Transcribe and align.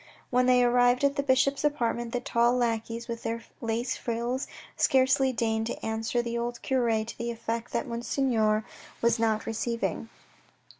When 0.31 0.47
they 0.47 0.63
arrived 0.63 1.03
at 1.03 1.15
the 1.15 1.21
bishop's 1.21 1.63
apartment, 1.63 2.11
the 2.11 2.19
tall 2.19 2.57
lackeys 2.57 3.07
with 3.07 3.21
their 3.21 3.43
lace 3.61 3.95
frills 3.95 4.47
scarcely 4.75 5.31
deigned 5.31 5.67
to 5.67 5.85
answer 5.85 6.23
the 6.23 6.39
old 6.39 6.59
cure 6.63 7.05
to 7.05 7.17
the 7.19 7.29
effect 7.29 7.71
that 7.73 7.85
Monseigneur 7.85 8.65
was 9.03 9.19
not 9.19 9.45
receiving. 9.45 10.09